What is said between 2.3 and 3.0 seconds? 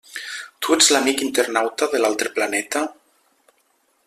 planeta?